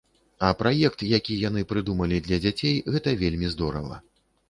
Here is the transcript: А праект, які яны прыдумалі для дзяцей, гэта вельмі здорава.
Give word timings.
А 0.45 0.47
праект, 0.61 1.03
які 1.17 1.37
яны 1.43 1.65
прыдумалі 1.73 2.25
для 2.31 2.43
дзяцей, 2.49 2.75
гэта 2.97 3.09
вельмі 3.25 3.57
здорава. 3.57 4.05